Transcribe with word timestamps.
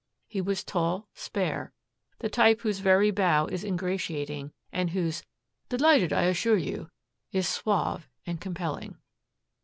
He 0.27 0.41
was 0.41 0.63
tall, 0.63 1.09
spare, 1.13 1.73
the 2.17 2.27
type 2.27 2.61
whose 2.61 2.79
very 2.79 3.11
bow 3.11 3.45
is 3.45 3.63
ingratiating 3.63 4.51
and 4.73 4.89
whose 4.89 5.21
"delighted, 5.69 6.11
I 6.11 6.23
assure 6.23 6.57
you" 6.57 6.89
is 7.31 7.47
suave 7.47 8.09
and 8.25 8.41
compelling. 8.41 8.97